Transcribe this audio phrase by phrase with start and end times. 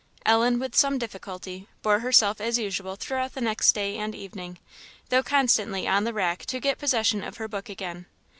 [0.25, 4.57] Ellen, with some difficulty, bore herself as usual throughout the next day and evening,
[5.09, 8.07] though constantly on the rack to get possession of her book again.